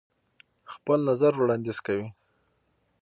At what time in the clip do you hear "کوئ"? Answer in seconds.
1.85-2.05